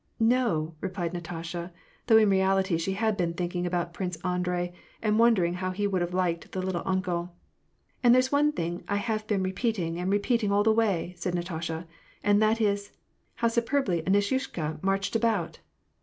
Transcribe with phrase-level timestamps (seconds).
[0.19, 1.71] "No," replied Natasha,
[2.07, 6.01] though in reality she had been thinking about Prince Andrei, and wondering how he would
[6.01, 7.35] have liked the" little uncle.""
[8.03, 11.85] And there's one thing I have been repeating and repeating all the way," said Natasha,"
[12.23, 12.89] and that is,'
[13.43, 15.59] How superbly Anisyushka marched about